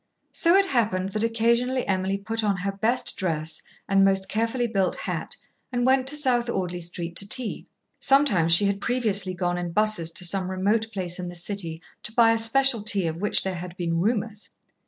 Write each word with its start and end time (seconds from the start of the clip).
So 0.31 0.55
it 0.55 0.65
happened 0.65 1.09
that 1.09 1.23
occasionally 1.23 1.85
Emily 1.87 2.17
put 2.17 2.43
on 2.43 2.57
her 2.57 2.71
best 2.71 3.17
dress 3.17 3.61
and 3.87 4.03
most 4.03 4.27
carefully 4.27 4.65
built 4.65 4.95
hat 4.95 5.37
and 5.71 5.85
went 5.85 6.07
to 6.07 6.15
South 6.17 6.49
Audley 6.49 6.81
Street 6.81 7.15
to 7.17 7.29
tea. 7.29 7.67
(Sometimes 7.99 8.51
she 8.51 8.65
had 8.65 8.81
previously 8.81 9.35
gone 9.35 9.59
in 9.59 9.73
buses 9.73 10.09
to 10.13 10.25
some 10.25 10.49
remote 10.49 10.87
place 10.91 11.19
in 11.19 11.27
the 11.29 11.35
City 11.35 11.83
to 12.01 12.11
buy 12.13 12.31
a 12.31 12.39
special 12.39 12.81
tea 12.81 13.05
of 13.05 13.17
which 13.21 13.43
there 13.43 13.53
had 13.53 13.77
been 13.77 13.99
rumours.) 13.99 14.49